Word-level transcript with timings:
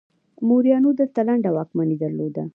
موریانو 0.47 0.89
دلته 0.99 1.19
لنډه 1.27 1.49
واکمني 1.55 1.95
درلوده 2.03 2.43